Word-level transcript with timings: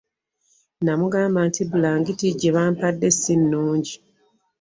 Namugamba 0.83 1.39
nti 1.47 1.61
bulangiti 1.69 2.25
gye 2.39 2.49
bampadde 2.55 3.07
ssi 3.15 3.33
nnungi. 3.39 3.95